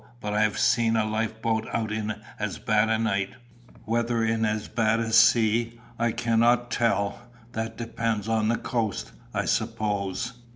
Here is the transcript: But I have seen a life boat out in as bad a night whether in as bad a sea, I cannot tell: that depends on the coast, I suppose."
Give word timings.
But 0.19 0.33
I 0.33 0.41
have 0.41 0.57
seen 0.57 0.95
a 0.95 1.05
life 1.05 1.43
boat 1.43 1.67
out 1.71 1.91
in 1.91 2.15
as 2.39 2.57
bad 2.57 2.89
a 2.89 2.97
night 2.97 3.35
whether 3.85 4.25
in 4.25 4.45
as 4.45 4.67
bad 4.67 4.99
a 4.99 5.13
sea, 5.13 5.79
I 5.99 6.11
cannot 6.11 6.71
tell: 6.71 7.29
that 7.51 7.77
depends 7.77 8.27
on 8.27 8.47
the 8.47 8.57
coast, 8.57 9.11
I 9.31 9.45
suppose." 9.45 10.33